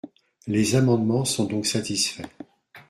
[0.47, 2.23] Les amendements sont donc satisfaits.